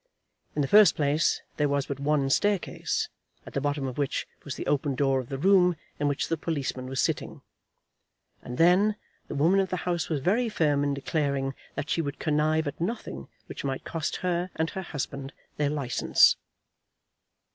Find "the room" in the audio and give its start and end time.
5.29-5.75